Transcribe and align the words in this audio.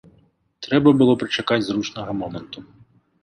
Трэба 0.67 0.93
было 1.01 1.13
прычакаць 1.23 1.59
зручнага 1.67 2.11
моманту. 2.25 2.65